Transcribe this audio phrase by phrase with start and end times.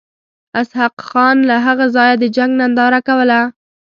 [0.59, 3.39] اسحق خان له هغه ځایه د جنګ ننداره کوله.